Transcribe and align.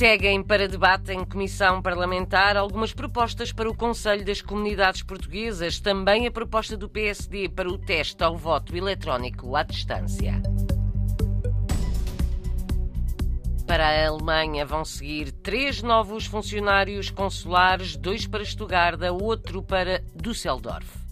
Seguem 0.00 0.42
para 0.42 0.66
debate 0.66 1.12
em 1.12 1.22
comissão 1.26 1.82
parlamentar 1.82 2.56
algumas 2.56 2.90
propostas 2.90 3.52
para 3.52 3.68
o 3.68 3.76
Conselho 3.76 4.24
das 4.24 4.40
Comunidades 4.40 5.02
Portuguesas, 5.02 5.78
também 5.78 6.26
a 6.26 6.30
proposta 6.30 6.74
do 6.74 6.88
PSD 6.88 7.50
para 7.50 7.68
o 7.68 7.76
teste 7.76 8.24
ao 8.24 8.34
voto 8.34 8.74
eletrónico 8.74 9.54
à 9.54 9.62
distância. 9.62 10.40
Para 13.66 13.88
a 13.88 14.08
Alemanha 14.08 14.64
vão 14.64 14.86
seguir 14.86 15.32
três 15.32 15.82
novos 15.82 16.24
funcionários 16.24 17.10
consulares, 17.10 17.94
dois 17.94 18.26
para 18.26 18.42
Estugarda, 18.42 19.12
outro 19.12 19.62
para 19.62 20.02
Düsseldorf. 20.16 21.09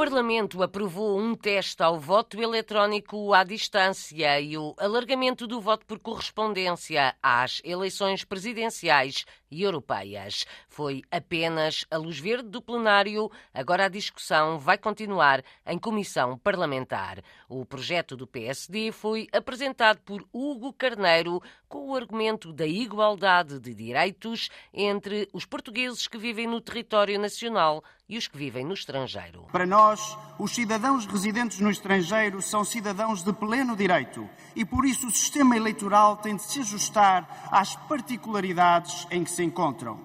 Parlamento 0.00 0.62
aprovou 0.62 1.20
um 1.20 1.34
teste 1.34 1.82
ao 1.82 2.00
voto 2.00 2.40
eletrónico 2.40 3.34
à 3.34 3.44
distância 3.44 4.40
e 4.40 4.56
o 4.56 4.74
alargamento 4.78 5.46
do 5.46 5.60
voto 5.60 5.84
por 5.84 5.98
correspondência 5.98 7.14
às 7.22 7.60
eleições 7.62 8.24
presidenciais 8.24 9.26
e 9.50 9.62
europeias. 9.62 10.46
Foi 10.68 11.02
apenas 11.10 11.84
a 11.90 11.96
luz 11.96 12.18
verde 12.18 12.48
do 12.48 12.62
plenário. 12.62 13.30
Agora 13.52 13.86
a 13.86 13.88
discussão 13.88 14.58
vai 14.58 14.78
continuar 14.78 15.42
em 15.66 15.78
comissão 15.78 16.38
parlamentar. 16.38 17.22
O 17.48 17.64
projeto 17.64 18.16
do 18.16 18.26
PSD 18.26 18.92
foi 18.92 19.26
apresentado 19.32 20.00
por 20.02 20.26
Hugo 20.32 20.72
Carneiro 20.72 21.42
com 21.68 21.88
o 21.88 21.96
argumento 21.96 22.52
da 22.52 22.66
igualdade 22.66 23.58
de 23.60 23.74
direitos 23.74 24.50
entre 24.72 25.28
os 25.32 25.44
portugueses 25.44 26.08
que 26.08 26.18
vivem 26.18 26.46
no 26.46 26.60
território 26.60 27.18
nacional 27.18 27.82
e 28.08 28.18
os 28.18 28.26
que 28.26 28.36
vivem 28.36 28.64
no 28.64 28.74
estrangeiro. 28.74 29.46
Para 29.52 29.64
nós, 29.64 30.18
os 30.36 30.52
cidadãos 30.52 31.06
residentes 31.06 31.60
no 31.60 31.70
estrangeiro 31.70 32.42
são 32.42 32.64
cidadãos 32.64 33.22
de 33.22 33.32
pleno 33.32 33.76
direito 33.76 34.28
e 34.56 34.64
por 34.64 34.84
isso 34.84 35.06
o 35.06 35.12
sistema 35.12 35.56
eleitoral 35.56 36.16
tem 36.16 36.34
de 36.34 36.42
se 36.42 36.58
ajustar 36.58 37.48
às 37.52 37.76
particularidades 37.76 39.06
em 39.12 39.22
que 39.22 39.30
se 39.30 39.39
encontram. 39.42 39.98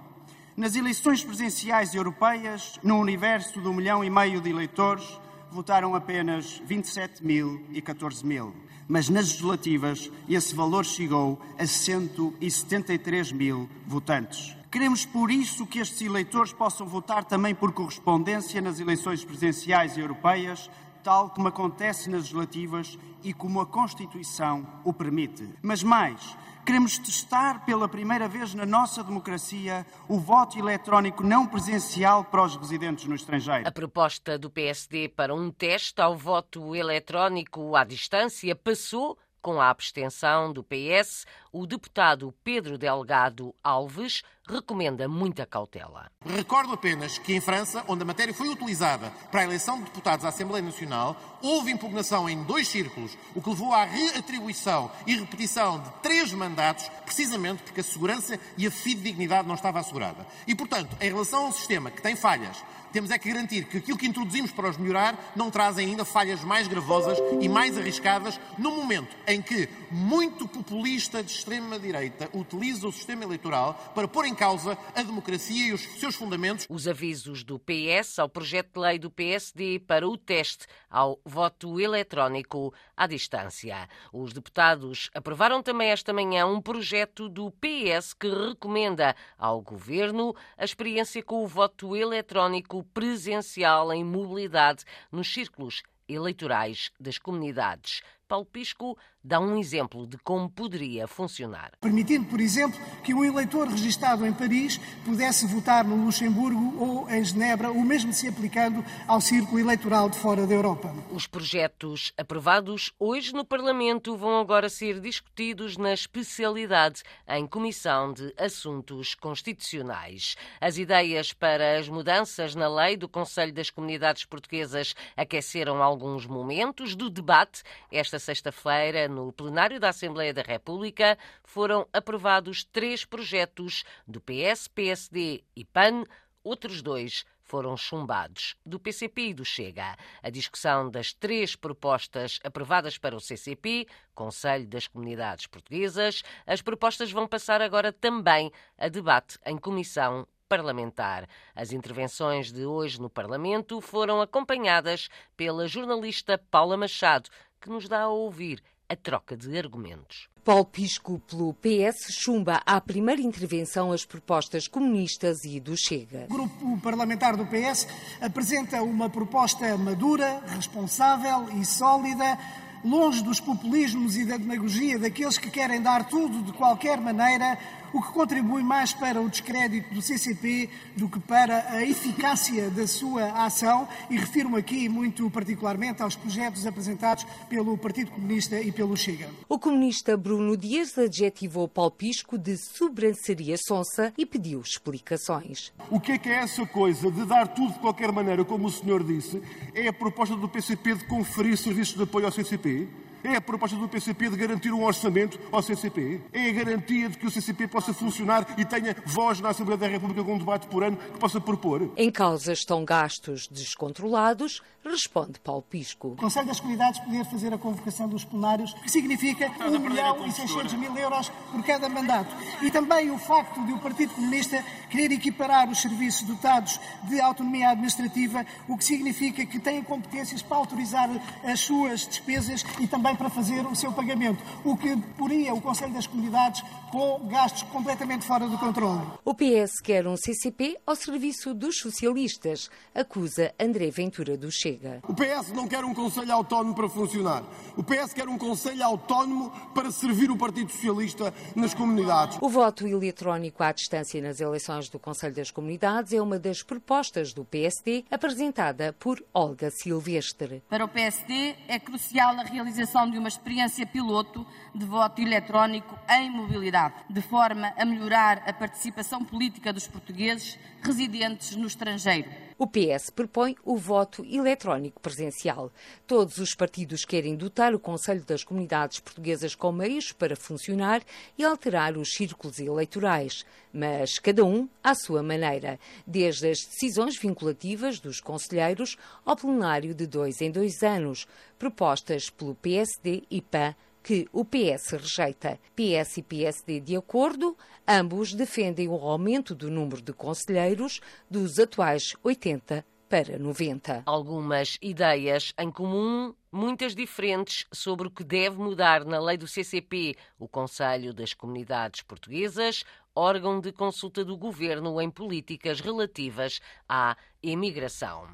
Nas 0.56 0.76
eleições 0.76 1.24
presidenciais 1.24 1.94
europeias, 1.94 2.80
no 2.82 2.98
universo 2.98 3.62
de 3.62 3.68
um 3.68 3.74
milhão 3.74 4.04
e 4.04 4.10
meio 4.10 4.40
de 4.40 4.50
eleitores, 4.50 5.20
votaram 5.52 5.96
apenas 5.96 6.62
27 6.66 7.26
mil 7.26 7.66
e 7.72 7.82
14 7.82 8.26
mil. 8.26 8.54
Mas 8.88 9.10
nas 9.10 9.26
legislativas, 9.26 10.12
esse 10.30 10.54
valor 10.54 10.86
chegou 10.86 11.42
a 11.58 11.66
173 11.66 13.32
mil 13.32 13.70
votantes. 13.88 14.56
Queremos, 14.72 15.06
por 15.06 15.32
isso, 15.32 15.66
que 15.66 15.80
estes 15.80 16.02
eleitores 16.02 16.52
possam 16.52 16.86
votar 16.86 17.24
também 17.24 17.56
por 17.56 17.72
correspondência 17.72 18.62
nas 18.62 18.80
eleições 18.80 19.24
presidenciais 19.24 19.96
e 19.96 20.02
europeias, 20.02 20.70
tal 21.04 21.30
como 21.30 21.48
acontece 21.48 22.10
nas 22.10 22.24
legislativas 22.24 23.00
e 23.24 23.34
como 23.34 23.62
a 23.62 23.66
Constituição 23.66 24.68
o 24.84 24.94
permite. 24.94 25.48
Mas 25.62 25.82
mais, 25.82 26.38
queremos 26.66 26.98
testar 26.98 27.64
pela 27.64 27.88
primeira 27.88 28.28
vez 28.28 28.56
na 28.56 28.66
nossa 28.66 29.04
democracia 29.04 29.86
o 30.10 30.20
voto 30.20 30.58
eletrónico 30.58 31.24
não 31.24 31.46
presencial 31.46 32.24
para 32.24 32.44
os 32.44 32.56
residentes 32.56 33.06
no 33.06 33.14
estrangeiro. 33.14 33.68
A 33.68 33.72
proposta 33.72 34.38
do 34.38 34.50
PSD 34.50 35.10
para 35.10 35.34
um 35.34 35.52
teste 35.52 36.02
ao 36.02 36.18
voto 36.18 36.76
eletrónico 36.76 37.76
à 37.76 37.84
distância 37.84 38.56
passou 38.56 39.16
com 39.44 39.62
a 39.62 39.70
abstenção 39.70 40.52
do 40.52 40.64
PS, 40.64 41.28
o 41.58 41.66
deputado 41.66 42.34
Pedro 42.44 42.78
Delgado 42.78 43.56
Alves 43.64 44.24
recomenda 44.46 45.08
muita 45.08 45.46
cautela. 45.46 46.12
Recordo 46.26 46.74
apenas 46.74 47.18
que 47.18 47.34
em 47.34 47.40
França, 47.40 47.82
onde 47.88 48.04
a 48.04 48.06
matéria 48.06 48.34
foi 48.34 48.50
utilizada 48.50 49.10
para 49.32 49.40
a 49.40 49.44
eleição 49.46 49.78
de 49.78 49.86
deputados 49.86 50.26
à 50.26 50.30
Assembleia 50.30 50.62
Nacional, 50.62 51.40
houve 51.42 51.72
impugnação 51.72 52.30
em 52.30 52.44
dois 52.44 52.68
círculos, 52.68 53.18
o 53.34 53.42
que 53.42 53.50
levou 53.50 53.72
à 53.72 53.86
reatribuição 53.86 54.92
e 55.08 55.16
repetição 55.16 55.80
de 55.80 55.90
três 56.04 56.34
mandatos, 56.34 56.90
precisamente 57.06 57.64
porque 57.64 57.80
a 57.80 57.84
segurança 57.84 58.38
e 58.58 58.68
a 58.68 58.72
fidedignidade 58.72 59.48
não 59.48 59.56
estava 59.56 59.80
assegurada. 59.80 60.28
E, 60.46 60.54
portanto, 60.54 60.94
em 61.00 61.10
relação 61.10 61.46
a 61.46 61.48
um 61.48 61.54
sistema 61.54 61.90
que 61.90 62.02
tem 62.02 62.18
falhas, 62.18 62.62
temos 62.96 63.12
é 63.12 63.18
que 63.18 63.28
garantir 63.30 63.66
que 63.66 63.76
aquilo 63.76 63.98
que 63.98 64.08
introduzimos 64.08 64.52
para 64.52 64.70
os 64.70 64.78
melhorar 64.78 65.34
não 65.36 65.52
traz 65.52 65.78
ainda 65.78 66.06
falhas 66.06 66.42
mais 66.46 66.66
gravosas 66.66 67.18
e 67.42 67.50
mais 67.50 67.78
arriscadas 67.78 68.40
no 68.58 68.72
momento 68.72 69.14
em 69.28 69.42
que 69.42 69.68
muito 69.92 70.48
populista 70.48 71.22
de 71.22 71.30
extrema-direita 71.46 72.28
utiliza 72.34 72.88
o 72.88 72.92
sistema 72.92 73.24
eleitoral 73.24 73.76
para 73.94 74.08
pôr 74.08 74.26
em 74.26 74.34
causa 74.34 74.76
a 74.96 75.04
democracia 75.04 75.68
e 75.68 75.74
os 75.74 75.82
seus 76.00 76.16
fundamentos. 76.16 76.66
Os 76.68 76.88
avisos 76.88 77.44
do 77.44 77.60
PS 77.60 78.18
ao 78.18 78.28
projeto 78.28 78.74
de 78.74 78.80
lei 78.80 78.98
do 78.98 79.12
PSD 79.12 79.80
para 79.80 80.08
o 80.08 80.18
teste 80.18 80.66
ao 80.90 81.20
voto 81.24 81.80
eletrónico 81.80 82.74
à 82.98 83.06
distância. 83.06 83.88
Os 84.12 84.34
deputados 84.34 85.12
aprovaram 85.14 85.62
também 85.62 85.90
esta 85.90 86.12
manhã 86.12 86.48
um 86.48 86.60
projeto 86.60 87.30
do 87.30 87.52
PS 87.52 88.14
que 88.14 88.28
recomenda 88.28 89.16
ao 89.38 89.62
governo 89.62 90.36
a 90.58 90.66
experiência 90.66 91.22
com 91.22 91.44
o 91.44 91.48
voto 91.48 91.96
eletrónico 91.96 92.84
presencial 92.86 93.94
em 93.94 94.04
mobilidade 94.04 94.84
nos 95.12 95.32
círculos 95.32 95.84
eleitorais 96.08 96.92
das 97.00 97.18
comunidades. 97.18 98.02
Paulo 98.28 98.46
Pisco 98.46 98.98
dá 99.24 99.40
um 99.40 99.58
exemplo 99.58 100.08
de 100.08 100.18
como 100.18 100.50
poderia 100.50 101.08
funcionar. 101.08 101.72
Permitindo, 101.80 102.26
por 102.26 102.40
exemplo, 102.40 102.80
que 103.04 103.14
um 103.14 103.24
eleitor 103.24 103.68
registado 103.68 104.26
em 104.26 104.34
Paris 104.34 104.80
pudesse 105.04 105.48
votar 105.48 105.86
no 105.86 106.06
Luxemburgo 106.06 106.78
ou 106.80 107.10
em 107.10 107.24
Genebra, 107.24 107.72
o 107.72 107.84
mesmo 107.84 108.12
se 108.14 108.28
aplicando 108.28 108.84
ao 109.08 109.22
círculo 109.22 109.60
eleitoral 109.60 110.10
de 110.10 110.18
fora 110.18 110.46
da 110.46 110.54
Europa. 110.54 110.94
Os 111.12 111.28
projetos 111.28 112.14
aprovados 112.18 112.92
hoje 113.00 113.34
no 113.34 113.46
Parlamento 113.46 114.16
vão 114.16 114.40
agora 114.40 114.70
ser 114.70 115.00
discutidos 115.00 115.78
na 115.78 115.94
especialidade 115.94 117.04
em 117.28 117.48
Comissão 117.48 118.14
de 118.14 118.34
Assuntos 118.38 119.16
Constitucionais. 119.16 120.36
As 120.60 120.78
ideias 120.78 121.34
para 121.34 121.78
as 121.80 121.88
mudanças 121.88 122.56
na 122.56 122.68
lei 122.68 122.98
do 122.98 123.08
Conselho 123.08 123.54
das 123.54 123.70
Comunidades 123.70 124.26
Portuguesas 124.26 124.94
aqueceram 125.16 125.82
alguns 125.82 126.26
momentos 126.26 126.96
do 126.96 127.10
debate 127.10 127.64
esta 127.92 128.15
sexta-feira 128.20 129.08
no 129.08 129.32
plenário 129.32 129.80
da 129.80 129.90
Assembleia 129.90 130.34
da 130.34 130.42
República, 130.42 131.18
foram 131.44 131.88
aprovados 131.92 132.64
três 132.64 133.06
projetos 133.06 133.84
do 134.08 134.22
PS, 134.22 134.68
PSD 134.68 135.44
e 135.56 135.66
PAN, 135.66 136.04
outros 136.44 136.82
dois 136.82 137.26
foram 137.46 137.78
chumbados, 137.78 138.56
do 138.66 138.80
PCP 138.80 139.30
e 139.30 139.34
do 139.34 139.46
Chega. 139.46 139.96
A 140.22 140.30
discussão 140.30 140.90
das 140.90 141.14
três 141.14 141.56
propostas 141.56 142.40
aprovadas 142.44 142.98
para 142.98 143.16
o 143.16 143.20
CCP, 143.20 143.88
Conselho 144.14 144.68
das 144.68 144.88
Comunidades 144.88 145.46
Portuguesas, 145.46 146.24
as 146.46 146.62
propostas 146.62 147.12
vão 147.12 147.28
passar 147.28 147.62
agora 147.62 147.94
também 147.94 148.52
a 148.78 148.90
debate 148.90 149.38
em 149.46 149.58
comissão 149.58 150.28
parlamentar. 150.48 151.28
As 151.56 151.72
intervenções 151.72 152.52
de 152.52 152.66
hoje 152.66 153.02
no 153.02 153.10
Parlamento 153.10 153.82
foram 153.82 154.22
acompanhadas 154.22 155.10
pela 155.36 155.68
jornalista 155.68 156.38
Paula 156.52 156.78
Machado, 156.78 157.30
que 157.60 157.70
nos 157.70 157.88
dá 157.88 158.04
a 158.04 158.10
ouvir 158.10 158.62
a 158.88 158.96
troca 158.96 159.36
de 159.36 159.58
argumentos. 159.58 160.30
Paulo 160.44 160.66
Pisco, 160.66 161.20
pelo 161.22 161.56
PS, 161.56 162.14
chumba 162.14 162.62
à 162.68 162.80
primeira 162.80 163.20
intervenção 163.20 163.92
as 163.92 164.06
propostas 164.06 164.68
comunistas 164.68 165.44
e 165.44 165.60
do 165.60 165.76
Chega. 165.76 166.28
O 166.30 166.34
grupo 166.34 166.80
parlamentar 166.82 167.36
do 167.36 167.48
PS 167.48 167.88
apresenta 168.22 168.84
uma 168.84 169.10
proposta 169.10 169.76
madura, 169.76 170.44
responsável 170.46 171.50
e 171.60 171.66
sólida, 171.66 172.38
longe 172.84 173.24
dos 173.24 173.40
populismos 173.40 174.16
e 174.16 174.26
da 174.26 174.38
demagogia 174.38 175.00
daqueles 175.00 175.40
que 175.40 175.50
querem 175.50 175.82
dar 175.82 176.08
tudo 176.08 176.44
de 176.44 176.54
qualquer 176.54 177.02
maneira 177.02 177.58
o 177.96 178.02
que 178.02 178.12
contribui 178.12 178.62
mais 178.62 178.92
para 178.92 179.22
o 179.22 179.30
descrédito 179.30 179.94
do 179.94 180.02
CCP 180.02 180.70
do 180.98 181.08
que 181.08 181.18
para 181.18 181.66
a 181.70 181.82
eficácia 181.82 182.70
da 182.70 182.86
sua 182.86 183.46
ação, 183.46 183.88
e 184.10 184.18
refiro-me 184.18 184.58
aqui 184.58 184.90
muito 184.90 185.30
particularmente 185.32 186.04
aos 186.04 186.14
projetos 186.14 186.68
apresentados 186.68 187.26
pelo 187.48 187.78
Partido 187.78 188.12
Comunista 188.12 188.60
e 188.60 188.70
pelo 188.70 188.98
Chega. 188.98 189.30
O 189.48 189.58
comunista 189.58 190.18
Bruno 190.18 190.58
Dias 190.58 190.98
adjetivou 190.98 191.70
Paulo 191.70 191.92
Pisco 191.92 192.38
de 192.38 192.58
sobranceria 192.58 193.56
sonsa 193.58 194.12
e 194.18 194.26
pediu 194.26 194.60
explicações. 194.60 195.72
O 195.90 195.98
que 195.98 196.12
é 196.12 196.18
que 196.18 196.28
é 196.28 196.40
essa 196.40 196.66
coisa 196.66 197.10
de 197.10 197.24
dar 197.24 197.48
tudo 197.48 197.72
de 197.72 197.80
qualquer 197.80 198.12
maneira, 198.12 198.44
como 198.44 198.68
o 198.68 198.72
senhor 198.72 199.06
disse? 199.06 199.42
É 199.74 199.88
a 199.88 199.94
proposta 199.94 200.36
do 200.36 200.50
PCP 200.50 200.96
de 200.96 201.06
conferir 201.06 201.58
serviços 201.58 201.96
de 201.96 202.04
apoio 202.04 202.26
ao 202.26 202.32
CCP? 202.34 202.90
É 203.26 203.38
a 203.38 203.42
proposta 203.42 203.76
do 203.76 203.90
PCP 203.90 204.30
de 204.30 204.38
garantir 204.38 204.72
um 204.72 204.84
orçamento 204.84 205.40
ao 205.52 205.60
CCP? 205.60 206.22
É 206.32 206.48
a 206.48 206.54
garantia 206.54 207.10
de 207.10 207.18
que 207.18 207.26
o 207.26 207.32
CCP 207.32 207.68
possa 207.68 207.92
funcionar 207.92 208.46
e 208.56 208.64
tenha 208.64 208.96
voz 209.04 209.40
na 209.42 209.50
Assembleia 209.50 209.80
da 209.80 209.88
República 209.88 210.24
com 210.24 210.36
um 210.36 210.38
debate 210.38 210.68
por 210.68 210.84
ano 210.84 210.96
que 210.96 211.18
possa 211.18 211.42
propor? 211.42 211.92
Em 211.98 212.12
causa 212.12 212.54
estão 212.54 212.86
gastos 212.86 213.48
descontrolados, 213.48 214.62
responde 214.84 215.40
Paulo 215.40 215.64
Pisco. 215.64 216.10
O 216.10 216.16
Conselho 216.16 216.46
das 216.46 216.60
Comunidades 216.60 217.00
poder 217.00 217.26
fazer 217.26 217.52
a 217.52 217.58
convocação 217.58 218.08
dos 218.08 218.24
plenários, 218.24 218.76
que 218.76 218.92
significa 218.92 219.52
1 219.60 219.80
milhão 219.80 220.28
e 220.28 220.32
600 220.32 220.74
mil 220.74 220.96
euros 220.96 221.30
por 221.52 221.64
cada 221.64 221.90
mandato. 221.90 222.30
E 222.62 222.70
também 222.70 223.10
o 223.10 223.18
facto 223.18 223.66
de 223.66 223.74
o 223.74 223.80
Partido 223.80 224.14
Comunista 224.14 224.64
querer 224.92 225.12
equiparar 225.12 225.68
os 225.68 225.82
serviços 225.82 226.22
dotados 226.28 226.80
de 227.06 227.20
autonomia 227.20 227.72
administrativa, 227.72 228.46
o 228.68 228.78
que 228.78 228.86
significa 228.86 229.44
que 229.48 229.58
têm 229.58 229.82
competências 229.82 230.44
para 230.44 230.58
autorizar 230.58 231.10
as 231.44 231.60
suas 231.62 232.06
despesas 232.06 232.64
e 232.80 232.86
também 232.86 233.15
para 233.16 233.30
fazer 233.30 233.66
o 233.66 233.76
seu 233.76 233.92
pagamento, 233.92 234.44
o 234.64 234.76
que 234.78 234.96
poria 235.18 235.54
o 235.54 235.62
Conselho 235.62 235.94
das 235.94 236.08
Comunidades 236.08 236.64
com 236.92 237.28
gastos 237.28 237.64
completamente 237.64 238.26
fora 238.26 238.48
do 238.48 238.58
controle. 238.58 239.02
O 239.24 239.34
PS 239.34 239.82
quer 239.84 240.08
um 240.08 240.16
CCP 240.16 240.78
ao 240.86 240.96
serviço 240.96 241.54
dos 241.54 241.78
socialistas, 241.78 242.70
acusa 242.94 243.54
André 243.60 243.90
Ventura 243.90 244.38
do 244.38 244.52
Chega. 244.52 245.02
O 245.08 245.14
PS 245.14 245.52
não 245.54 245.68
quer 245.68 245.84
um 245.84 245.94
Conselho 245.94 246.34
Autónomo 246.34 246.74
para 246.74 246.88
funcionar. 246.88 247.44
O 247.76 247.84
PS 247.84 248.14
quer 248.14 248.28
um 248.28 248.38
Conselho 248.38 248.84
Autónomo 248.84 249.52
para 249.74 249.92
servir 249.92 250.32
o 250.32 250.38
Partido 250.38 250.72
Socialista 250.72 251.34
nas 251.56 251.74
comunidades. 251.74 252.38
O 252.42 252.50
voto 252.50 252.88
eletrónico 252.88 253.64
à 253.64 253.72
distância 253.72 254.22
nas 254.22 254.40
eleições 254.40 254.90
do 254.90 255.00
Conselho 255.00 255.36
das 255.36 255.52
Comunidades 255.52 256.14
é 256.14 256.22
uma 256.22 256.40
das 256.40 256.64
propostas 256.64 257.34
do 257.34 257.44
PSD 257.44 258.06
apresentada 258.10 258.94
por 258.94 259.24
Olga 259.34 259.70
Silvestre. 259.70 260.64
Para 260.70 260.86
o 260.86 260.88
PSD 260.88 261.56
é 261.68 261.80
crucial 261.80 262.40
a 262.40 262.44
realização 262.44 263.05
de 263.10 263.18
uma 263.18 263.28
experiência 263.28 263.86
piloto 263.86 264.46
de 264.74 264.86
voto 264.86 265.22
eletrónico 265.22 265.98
em 266.10 266.30
mobilidade, 266.30 266.96
de 267.10 267.22
forma 267.22 267.74
a 267.78 267.86
melhorar 267.86 268.44
a 268.46 268.54
participação 268.54 269.24
política 269.24 269.72
dos 269.72 269.88
portugueses 269.88 270.58
residentes 270.82 271.56
no 271.56 271.68
estrangeiro. 271.68 272.45
O 272.58 272.66
PS 272.66 273.10
propõe 273.10 273.54
o 273.66 273.76
voto 273.76 274.24
eletrónico 274.24 275.02
presencial. 275.02 275.70
Todos 276.08 276.38
os 276.38 276.56
partidos 276.56 277.04
querem 277.04 277.36
dotar 277.36 277.76
o 277.76 277.80
Conselho 277.80 278.24
das 278.24 278.46
Comunidades 278.46 279.02
Portuguesas 279.02 279.54
com 279.54 279.74
meios 279.74 280.14
para 280.14 280.38
funcionar 280.38 281.02
e 281.38 281.44
alterar 281.44 281.98
os 281.98 282.14
círculos 282.14 282.58
eleitorais, 282.58 283.46
mas 283.74 284.20
cada 284.20 284.46
um 284.46 284.70
à 284.82 284.96
sua 284.96 285.22
maneira, 285.22 285.78
desde 286.08 286.50
as 286.50 286.60
decisões 286.60 287.20
vinculativas 287.20 288.00
dos 288.00 288.22
conselheiros 288.22 288.96
ao 289.26 289.36
plenário 289.36 289.94
de 289.94 290.08
dois 290.08 290.40
em 290.40 290.50
dois 290.50 290.82
anos, 290.82 291.28
propostas 291.60 292.30
pelo 292.30 292.56
PSD 292.56 293.24
e 293.30 293.42
PAN 293.42 293.76
que 294.06 294.28
o 294.32 294.46
PS 294.46 294.92
rejeita. 294.92 295.60
PS 295.76 296.18
e 296.18 296.22
PSD 296.22 296.80
de 296.80 296.96
acordo, 296.96 297.58
ambos 297.88 298.36
defendem 298.36 298.88
o 298.88 298.94
aumento 298.94 299.56
do 299.56 299.72
número 299.72 300.00
de 300.00 300.14
conselheiros 300.14 301.02
dos 301.28 301.58
atuais 301.58 302.16
80 302.24 302.86
para 303.10 303.40
90. 303.40 304.04
Algumas 304.06 304.78
ideias 304.80 305.54
em 305.58 305.72
comum, 305.72 306.36
muitas 306.52 306.94
diferentes 306.94 307.66
sobre 307.74 308.08
o 308.08 308.12
que 308.12 308.24
deve 308.24 308.58
mudar 308.58 309.04
na 309.04 309.20
lei 309.20 309.38
do 309.38 309.48
CCP, 309.48 310.16
o 310.38 310.48
Conselho 310.48 311.12
das 311.12 311.34
Comunidades 311.34 312.04
Portuguesas, 312.04 312.84
órgão 313.16 313.60
de 313.60 313.72
consulta 313.72 314.24
do 314.24 314.38
governo 314.38 315.02
em 315.02 315.10
políticas 315.10 315.80
relativas 315.80 316.60
à 316.88 317.18
imigração. 317.42 318.28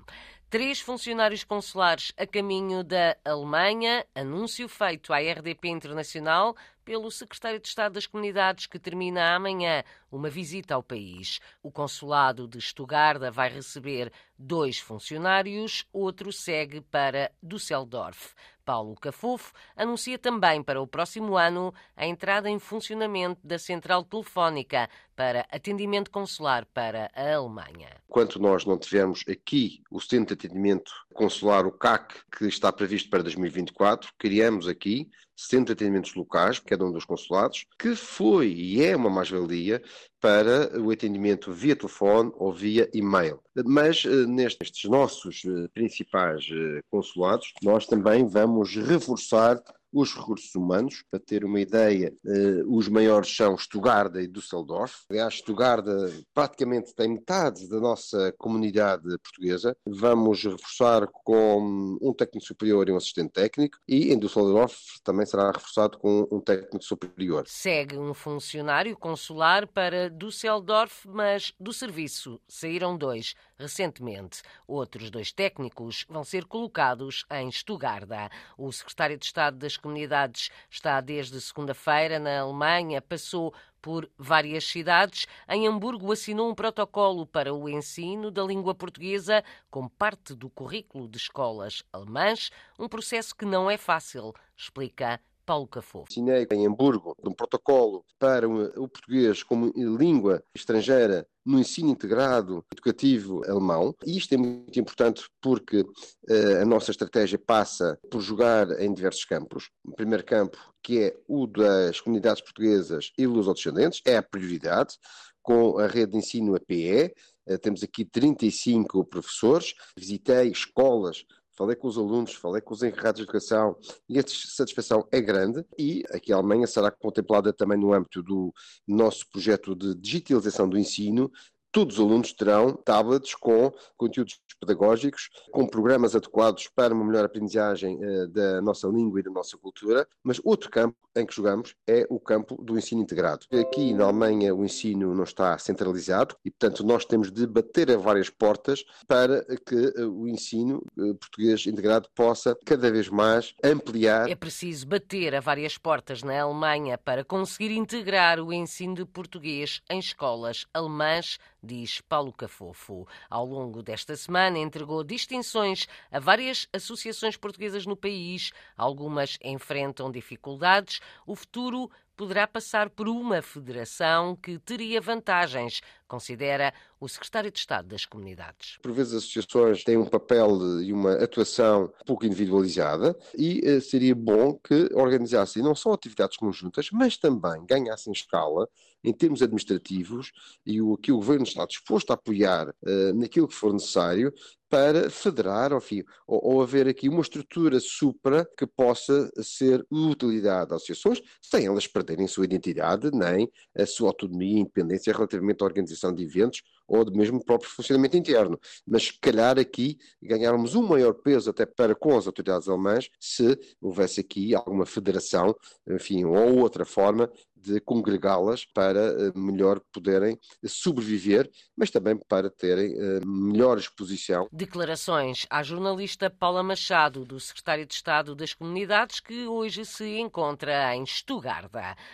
Três 0.51 0.81
funcionários 0.81 1.45
consulares 1.45 2.11
a 2.17 2.27
caminho 2.27 2.83
da 2.83 3.15
Alemanha, 3.23 4.05
anúncio 4.13 4.67
feito 4.67 5.13
à 5.13 5.19
RDP 5.19 5.69
Internacional 5.69 6.57
pelo 6.83 7.09
secretário 7.09 7.57
de 7.57 7.69
Estado 7.69 7.93
das 7.93 8.05
Comunidades, 8.05 8.65
que 8.65 8.77
termina 8.77 9.33
amanhã 9.33 9.81
uma 10.11 10.29
visita 10.29 10.75
ao 10.75 10.83
país. 10.83 11.39
O 11.63 11.71
consulado 11.71 12.49
de 12.49 12.57
Estugarda 12.57 13.31
vai 13.31 13.47
receber 13.47 14.11
dois 14.37 14.77
funcionários, 14.77 15.85
outro 15.93 16.33
segue 16.33 16.81
para 16.81 17.31
Düsseldorf. 17.41 18.33
Paulo 18.65 18.95
Cafofo 18.95 19.53
anuncia 19.75 20.19
também 20.19 20.61
para 20.61 20.81
o 20.81 20.87
próximo 20.87 21.37
ano 21.37 21.73
a 21.95 22.05
entrada 22.05 22.49
em 22.49 22.59
funcionamento 22.59 23.39
da 23.41 23.57
central 23.57 24.03
telefónica 24.03 24.89
para 25.21 25.45
atendimento 25.51 26.09
consular 26.09 26.65
para 26.73 27.11
a 27.13 27.35
Alemanha. 27.35 27.89
Enquanto 28.09 28.39
nós 28.39 28.65
não 28.65 28.75
tivermos 28.75 29.23
aqui 29.29 29.83
o 29.91 29.99
centro 29.99 30.35
de 30.35 30.47
atendimento 30.47 30.91
consular, 31.13 31.63
o 31.67 31.71
CAC, 31.71 32.15
que 32.35 32.47
está 32.47 32.73
previsto 32.73 33.07
para 33.07 33.21
2024, 33.21 34.11
criamos 34.17 34.67
aqui 34.67 35.11
centro 35.35 35.67
de 35.67 35.73
atendimentos 35.73 36.15
locais, 36.15 36.59
cada 36.59 36.85
um 36.85 36.91
dos 36.91 37.05
consulados, 37.05 37.65
que 37.77 37.95
foi 37.95 38.51
e 38.51 38.83
é 38.83 38.95
uma 38.95 39.09
mais-valia 39.11 39.81
para 40.19 40.79
o 40.79 40.91
atendimento 40.91 41.51
via 41.51 41.75
telefone 41.75 42.31
ou 42.35 42.51
via 42.51 42.89
e-mail. 42.93 43.39
Mas 43.65 44.03
eh, 44.05 44.25
nestes 44.27 44.83
nossos 44.85 45.43
eh, 45.45 45.67
principais 45.73 46.47
eh, 46.51 46.81
consulados, 46.89 47.53
nós 47.63 47.87
também 47.87 48.27
vamos 48.27 48.75
reforçar 48.75 49.61
os 49.91 50.13
recursos 50.15 50.53
humanos. 50.55 51.03
Para 51.09 51.19
ter 51.19 51.43
uma 51.43 51.59
ideia, 51.59 52.13
eh, 52.25 52.63
os 52.67 52.87
maiores 52.87 53.35
são 53.35 53.57
Stuttgart 53.57 54.15
e 54.15 54.27
Düsseldorf. 54.27 55.05
Aliás, 55.09 55.35
Stuttgart 55.35 55.85
praticamente 56.33 56.93
tem 56.95 57.09
metade 57.09 57.67
da 57.67 57.79
nossa 57.79 58.33
comunidade 58.37 59.03
portuguesa. 59.03 59.75
Vamos 59.85 60.43
reforçar 60.43 61.07
com 61.07 61.97
um 62.01 62.13
técnico 62.13 62.45
superior 62.45 62.87
e 62.87 62.91
um 62.91 62.97
assistente 62.97 63.31
técnico 63.31 63.77
e 63.87 64.11
em 64.11 64.19
Düsseldorf 64.19 64.75
também 65.03 65.25
será 65.25 65.51
reforçado 65.51 65.97
com 65.97 66.27
um 66.31 66.39
técnico 66.39 66.83
superior. 66.83 67.43
Segue 67.47 67.97
um 67.97 68.13
funcionário 68.13 68.95
consular 68.97 69.67
para 69.67 70.09
Düsseldorf, 70.09 71.07
mas 71.07 71.53
do 71.59 71.73
serviço 71.73 72.39
saíram 72.47 72.97
dois 72.97 73.33
recentemente. 73.61 74.41
Outros 74.67 75.09
dois 75.09 75.31
técnicos 75.31 76.05
vão 76.09 76.23
ser 76.23 76.45
colocados 76.45 77.25
em 77.31 77.51
Stuttgart. 77.51 78.31
O 78.57 78.71
secretário 78.71 79.17
de 79.17 79.25
Estado 79.25 79.57
das 79.57 79.77
Comunidades 79.77 80.49
está 80.69 80.99
desde 80.99 81.39
segunda-feira 81.39 82.19
na 82.19 82.41
Alemanha, 82.41 83.01
passou 83.01 83.53
por 83.81 84.09
várias 84.17 84.65
cidades. 84.65 85.25
Em 85.49 85.67
Hamburgo 85.67 86.11
assinou 86.11 86.49
um 86.49 86.55
protocolo 86.55 87.25
para 87.25 87.53
o 87.53 87.67
ensino 87.67 88.29
da 88.29 88.43
língua 88.43 88.75
portuguesa 88.75 89.43
como 89.69 89.89
parte 89.89 90.35
do 90.35 90.49
currículo 90.49 91.07
de 91.09 91.17
escolas 91.17 91.83
alemãs, 91.91 92.51
um 92.77 92.87
processo 92.87 93.35
que 93.35 93.45
não 93.45 93.69
é 93.69 93.77
fácil, 93.77 94.33
explica 94.55 95.19
Paulo 95.45 95.67
Cafofo. 95.67 96.05
Assinei 96.09 96.47
em 96.51 96.67
Hamburgo 96.67 97.15
um 97.23 97.33
protocolo 97.33 98.05
para 98.19 98.47
o 98.47 98.87
português 98.87 99.43
como 99.43 99.71
língua 99.75 100.43
estrangeira 100.53 101.27
no 101.45 101.59
ensino 101.59 101.89
integrado 101.89 102.63
educativo 102.71 103.43
alemão. 103.49 103.95
E 104.05 104.17
isto 104.17 104.33
é 104.33 104.37
muito 104.37 104.79
importante 104.79 105.23
porque 105.41 105.81
uh, 105.81 106.61
a 106.61 106.65
nossa 106.65 106.91
estratégia 106.91 107.39
passa 107.39 107.99
por 108.09 108.21
jogar 108.21 108.79
em 108.79 108.93
diversos 108.93 109.25
campos. 109.25 109.69
O 109.83 109.93
primeiro 109.93 110.23
campo, 110.23 110.57
que 110.83 110.99
é 110.99 111.17
o 111.27 111.47
das 111.47 111.99
comunidades 111.99 112.41
portuguesas 112.41 113.11
e 113.17 113.25
lusodescendentes, 113.25 114.01
é 114.05 114.17
a 114.17 114.23
prioridade, 114.23 114.97
com 115.41 115.79
a 115.79 115.87
rede 115.87 116.11
de 116.11 116.17
ensino 116.17 116.55
APE. 116.55 117.13
Uh, 117.47 117.57
temos 117.57 117.83
aqui 117.83 118.05
35 118.05 119.03
professores. 119.05 119.73
Visitei 119.97 120.49
escolas 120.49 121.25
falei 121.57 121.75
com 121.75 121.87
os 121.87 121.97
alunos, 121.97 122.33
falei 122.33 122.61
com 122.61 122.73
os 122.73 122.83
encarregados 122.83 123.17
de 123.19 123.23
educação 123.23 123.75
e 124.07 124.19
a 124.19 124.23
satisfação 124.25 125.07
é 125.11 125.21
grande 125.21 125.65
e 125.77 126.03
aqui 126.11 126.31
a 126.31 126.37
Alemanha 126.37 126.67
será 126.67 126.91
contemplada 126.91 127.51
também 127.53 127.77
no 127.77 127.93
âmbito 127.93 128.21
do 128.23 128.53
nosso 128.87 129.29
projeto 129.29 129.75
de 129.75 129.95
digitalização 129.95 130.67
do 130.67 130.77
ensino, 130.77 131.31
todos 131.71 131.97
os 131.97 132.05
alunos 132.05 132.33
terão 132.33 132.73
tablets 132.73 133.35
com 133.35 133.71
conteúdos 133.97 134.39
pedagógicos, 134.59 135.29
com 135.51 135.67
programas 135.67 136.15
adequados 136.15 136.67
para 136.67 136.93
uma 136.93 137.03
melhor 137.03 137.25
aprendizagem 137.25 137.97
uh, 137.97 138.27
da 138.27 138.61
nossa 138.61 138.87
língua 138.87 139.19
e 139.19 139.23
da 139.23 139.31
nossa 139.31 139.57
cultura, 139.57 140.07
mas 140.23 140.39
outro 140.43 140.69
campo 140.69 140.95
em 141.15 141.25
que 141.25 141.35
jogamos 141.35 141.75
é 141.87 142.05
o 142.09 142.19
campo 142.19 142.61
do 142.63 142.77
ensino 142.77 143.01
integrado. 143.01 143.45
Aqui 143.51 143.93
na 143.93 144.05
Alemanha 144.05 144.55
o 144.55 144.63
ensino 144.63 145.13
não 145.13 145.23
está 145.23 145.57
centralizado 145.57 146.35
e, 146.45 146.49
portanto, 146.49 146.85
nós 146.85 147.05
temos 147.05 147.31
de 147.31 147.45
bater 147.45 147.91
a 147.91 147.97
várias 147.97 148.29
portas 148.29 148.85
para 149.07 149.43
que 149.65 149.75
uh, 149.75 150.09
o 150.09 150.27
ensino 150.27 150.83
uh, 150.97 151.15
português 151.15 151.65
integrado 151.65 152.07
possa 152.15 152.57
cada 152.65 152.91
vez 152.91 153.09
mais 153.09 153.53
ampliar. 153.63 154.29
É 154.29 154.35
preciso 154.35 154.87
bater 154.87 155.35
a 155.35 155.39
várias 155.39 155.77
portas 155.77 156.23
na 156.23 156.39
Alemanha 156.41 156.97
para 156.97 157.25
conseguir 157.25 157.71
integrar 157.71 158.39
o 158.39 158.53
ensino 158.53 158.95
de 158.95 159.05
português 159.05 159.81
em 159.89 159.99
escolas 159.99 160.65
alemãs 160.73 161.37
diz 161.61 162.01
Paulo 162.01 162.33
Cafofo. 162.33 163.07
Ao 163.29 163.45
longo 163.45 163.83
desta 163.83 164.15
semana, 164.15 164.57
entregou 164.57 165.03
distinções 165.03 165.87
a 166.11 166.19
várias 166.19 166.67
associações 166.73 167.37
portuguesas 167.37 167.85
no 167.85 167.95
país. 167.95 168.51
Algumas 168.75 169.37
enfrentam 169.43 170.11
dificuldades. 170.11 170.99
O 171.25 171.35
futuro 171.35 171.89
poderá 172.15 172.45
passar 172.45 172.89
por 172.89 173.07
uma 173.07 173.41
federação 173.41 174.35
que 174.35 174.59
teria 174.59 175.01
vantagens, 175.01 175.81
considera 176.11 176.73
o 176.99 177.07
secretário 177.07 177.49
de 177.49 177.57
Estado 177.57 177.87
das 177.87 178.05
Comunidades. 178.05 178.77
Por 178.81 178.91
vezes 178.91 179.13
as 179.13 179.23
associações 179.23 179.81
têm 179.85 179.95
um 179.95 180.05
papel 180.05 180.81
e 180.81 180.91
uma 180.91 181.13
atuação 181.13 181.89
pouco 182.05 182.25
individualizada 182.25 183.17
e 183.37 183.61
eh, 183.63 183.79
seria 183.79 184.13
bom 184.13 184.59
que 184.61 184.89
organizassem 184.93 185.63
não 185.63 185.73
só 185.73 185.93
atividades 185.93 186.35
conjuntas, 186.35 186.89
mas 186.91 187.15
também 187.15 187.65
ganhassem 187.65 188.11
escala 188.11 188.67
em 189.03 189.13
termos 189.13 189.41
administrativos 189.41 190.31
e 190.65 190.81
o 190.81 190.97
que 190.97 191.11
o 191.11 191.17
Governo 191.17 191.43
está 191.43 191.65
disposto 191.65 192.11
a 192.11 192.13
apoiar 192.13 192.69
uh, 192.69 193.13
naquilo 193.15 193.47
que 193.47 193.55
for 193.55 193.73
necessário 193.73 194.33
para 194.69 195.09
federar, 195.09 195.73
enfim, 195.73 196.01
ou, 196.25 196.53
ou, 196.53 196.61
haver 196.61 196.87
aqui 196.87 197.09
uma 197.09 197.21
estrutura 197.21 197.77
supra 197.81 198.47
que 198.57 198.65
possa 198.65 199.29
ser 199.43 199.85
utilidade 199.91 200.73
às 200.73 200.77
associações, 200.77 201.21
sem 201.41 201.65
elas 201.65 201.87
perderem 201.87 202.25
sua 202.25 202.45
identidade, 202.45 203.11
nem 203.11 203.51
a 203.77 203.85
sua 203.85 204.07
autonomia 204.07 204.59
e 204.59 204.61
independência 204.61 205.11
relativamente 205.11 205.61
à 205.61 205.65
organização 205.65 206.00
de 206.09 206.23
eventos 206.23 206.63
ou 206.87 207.05
do 207.05 207.15
mesmo 207.15 207.43
próprio 207.43 207.69
funcionamento 207.69 208.17
interno. 208.17 208.59
Mas, 208.85 209.03
se 209.03 209.19
calhar, 209.19 209.57
aqui 209.57 209.97
ganharmos 210.21 210.75
um 210.75 210.85
maior 210.85 211.13
peso 211.13 211.49
até 211.49 211.65
para 211.65 211.95
com 211.95 212.17
as 212.17 212.27
autoridades 212.27 212.67
alemãs 212.67 213.09
se 213.19 213.57
houvesse 213.79 214.19
aqui 214.19 214.55
alguma 214.55 214.85
federação, 214.85 215.55
enfim, 215.87 216.25
ou 216.25 216.59
outra 216.59 216.83
forma 216.83 217.31
de 217.61 217.79
congregá-las 217.79 218.65
para 218.65 218.99
eh, 218.99 219.31
melhor 219.35 219.79
poderem 219.91 220.39
sobreviver, 220.65 221.49
mas 221.77 221.91
também 221.91 222.17
para 222.17 222.49
terem 222.49 222.93
eh, 222.97 223.19
melhor 223.25 223.77
exposição. 223.77 224.47
Declarações 224.51 225.45
à 225.49 225.61
jornalista 225.61 226.29
Paula 226.29 226.63
Machado, 226.63 227.23
do 227.23 227.39
Secretário 227.39 227.85
de 227.85 227.93
Estado 227.93 228.35
das 228.35 228.53
Comunidades, 228.53 229.19
que 229.19 229.45
hoje 229.45 229.85
se 229.85 230.17
encontra 230.17 230.95
em 230.95 231.05
Stuttgart. 231.05 231.71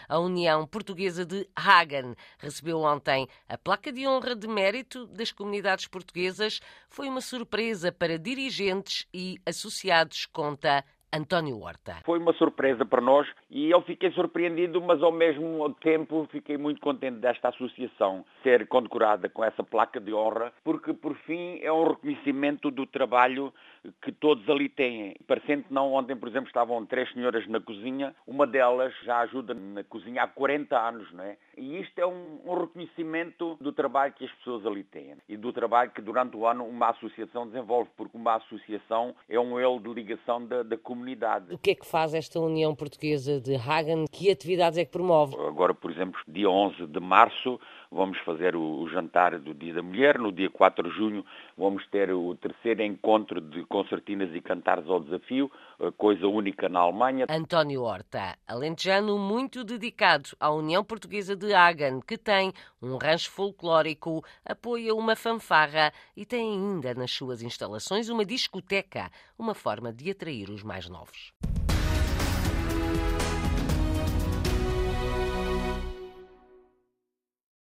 A 0.08 0.20
União 0.20 0.68
Portuguesa 0.68 1.26
de 1.26 1.48
Hagen 1.56 2.16
recebeu 2.38 2.80
ontem 2.82 3.28
a 3.48 3.58
placa 3.58 3.92
de 3.92 4.08
honra 4.08 4.36
de 4.36 4.48
mérito 4.48 5.08
das 5.08 5.32
comunidades 5.32 5.88
portuguesas. 5.88 6.60
Foi 6.90 7.08
uma 7.08 7.22
surpresa 7.22 7.92
para 7.92 8.20
dirigentes 8.20 9.08
e 9.14 9.40
associados, 9.46 10.26
conta 10.26 10.84
António 11.12 11.60
Horta. 11.62 12.02
Foi 12.06 12.20
uma 12.20 12.34
surpresa 12.34 12.86
para 12.86 13.02
nós 13.02 13.28
e 13.50 13.70
eu 13.70 13.82
fiquei 13.82 14.12
surpreendido, 14.12 14.82
mas 14.82 15.02
ao 15.02 15.12
mesmo 15.12 15.74
tempo 15.76 16.28
fiquei 16.32 16.58
muito 16.58 16.82
contente 16.82 17.20
desta 17.20 17.50
associação 17.50 18.26
ser 18.44 18.68
condecorada 18.68 19.30
com 19.30 19.44
essa 19.44 19.64
placa 19.64 20.00
de 20.00 20.14
honra, 20.14 20.52
porque 20.64 20.94
por 20.94 21.16
fim 21.20 21.60
é 21.62 21.72
um 21.72 21.88
reconhecimento 21.88 22.70
do 22.70 22.86
trabalho 22.86 23.54
que 24.02 24.12
todos 24.12 24.48
ali 24.50 24.68
têm. 24.68 25.16
Parecendo 25.26 25.66
não, 25.70 25.94
ontem, 25.94 26.16
por 26.16 26.28
exemplo, 26.28 26.48
estavam 26.48 26.86
três 26.86 27.12
senhoras 27.14 27.48
na 27.48 27.62
cozinha, 27.62 28.14
uma 28.26 28.46
delas 28.46 28.94
já 29.04 29.20
ajuda 29.20 29.54
na 29.54 29.84
cozinha 29.86 30.24
há 30.24 30.28
40 30.28 30.78
anos, 30.78 31.12
não 31.14 31.24
é? 31.24 31.38
E 31.58 31.80
isto 31.80 31.98
é 32.00 32.06
um, 32.06 32.40
um 32.46 32.54
reconhecimento 32.60 33.58
do 33.60 33.74
trabalho 33.74 34.14
que 34.14 34.26
as 34.26 34.32
pessoas 34.34 34.66
ali 34.66 34.84
têm 34.84 35.16
e 35.28 35.36
do 35.36 35.52
trabalho 35.52 35.90
que 35.90 36.02
durante 36.02 36.38
o 36.38 36.46
ano 36.46 36.64
uma 36.66 36.92
associação 36.92 37.48
desenvolve, 37.48 37.90
porque 37.98 38.16
uma 38.16 38.36
associação 38.36 39.16
é 39.28 39.40
um 39.40 39.60
elo 39.60 39.80
de 39.80 39.92
ligação 39.92 40.46
da, 40.46 40.62
da 40.62 40.78
comunidade. 40.78 41.54
O 41.54 41.58
que 41.58 41.72
é 41.72 41.76
que 41.76 41.86
faz 41.86 42.14
esta 42.14 42.40
União 42.40 42.76
Portuguesa 42.76 43.42
de 43.42 43.56
Hagen? 43.56 44.06
Que 44.12 44.30
atividades 44.30 44.78
é 44.78 44.86
que 44.86 44.92
promove? 44.92 45.36
Agora, 45.36 45.74
por 45.74 45.90
exemplo, 45.90 46.20
dia 46.28 46.50
11 46.50 46.86
de 46.86 47.00
março, 47.00 47.60
vamos 47.92 48.18
fazer 48.20 48.56
o, 48.56 48.82
o, 48.82 48.90
jantar 48.90 49.38
do 49.40 49.54
Dia 49.54 49.76
da 49.76 49.82
Mulher. 49.82 50.18
No 50.18 50.32
dia 50.32 50.50
4 50.50 50.90
de 50.90 50.96
junho 50.96 51.26
vamos 51.58 51.86
ter 51.88 52.12
o 52.12 52.36
terceiro 52.36 52.84
encontro 52.84 53.42
de 53.42 53.64
concertinas 53.66 54.34
e 54.34 54.42
cantares 54.42 54.88
ao 54.88 55.00
desafio, 55.00 55.52
coisa 55.98 56.28
única 56.28 56.70
na 56.70 56.80
Alemanha. 56.80 57.26
António 57.30 57.84
Horta, 57.84 58.38
alentejano 58.48 59.18
muito 59.18 59.64
dedicado 59.64 60.30
à 60.40 60.52
União 60.52 60.84
Portuguesa 60.84 61.36
de 61.36 61.54
Hagen, 61.54 62.00
que 62.02 62.18
tem 62.18 62.54
um 62.82 62.98
rancho 62.98 63.32
folclórico, 63.32 64.24
apoia 64.46 64.94
uma 64.94 65.16
fanfarra 65.16 65.92
e 66.16 66.26
tem 66.26 66.54
ainda 66.54 66.94
nas 66.94 67.12
suas 67.12 67.42
instalações 67.42 68.10
uma 68.10 68.26
discoteca, 68.26 69.10
uma 69.38 69.54
forma 69.54 69.92
de 69.92 70.12
atrair 70.12 70.50
os 70.50 70.64
mais 70.64 70.88
novos. 70.88 71.34